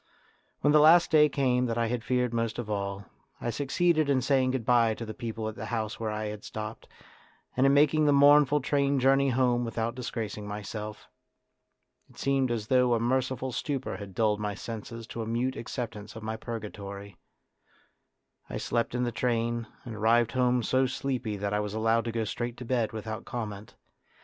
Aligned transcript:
When 0.61 0.73
the 0.73 0.79
last 0.79 1.11
day 1.11 1.29
came 1.29 1.67
that 1.67 1.77
I 1.77 1.85
had 1.85 2.03
feared 2.03 2.33
most 2.33 2.57
of 2.57 2.71
all, 2.71 3.05
I 3.39 3.51
succeeded 3.51 4.09
in 4.09 4.19
saying 4.23 4.49
goodbye 4.49 4.95
to 4.95 5.05
the 5.05 5.13
people 5.13 5.47
at 5.47 5.53
the 5.53 5.67
house 5.67 5.99
where 5.99 6.09
I 6.09 6.25
had 6.25 6.43
stopped, 6.43 6.87
and 7.55 7.67
in 7.67 7.73
making 7.75 8.07
the 8.07 8.11
mournful 8.11 8.61
train 8.61 8.99
journey 8.99 9.29
home 9.29 9.63
without 9.63 9.93
disgracing 9.93 10.47
myself. 10.47 11.07
It 12.09 12.17
seemed 12.17 12.49
as 12.49 12.65
though 12.65 12.95
a 12.95 12.99
merciful 12.99 13.51
stupor 13.51 13.97
had 13.97 14.15
dulled 14.15 14.39
my 14.39 14.55
senses 14.55 15.05
to 15.05 15.21
a 15.21 15.27
mute 15.27 15.55
acceptance 15.55 16.15
of 16.15 16.23
my 16.23 16.35
purgatory. 16.35 17.17
I 18.49 18.57
slept 18.57 18.95
in 18.95 19.03
the 19.03 19.11
train, 19.11 19.67
and 19.85 19.93
arrived 19.95 20.31
home 20.31 20.63
so 20.63 20.87
sleepy 20.87 21.37
that 21.37 21.53
I 21.53 21.59
was 21.59 21.75
allowed 21.75 22.05
to 22.05 22.11
go 22.11 22.23
straight 22.23 22.57
to 22.57 22.65
bed 22.65 22.91
without 22.91 23.23
comment. 23.23 23.75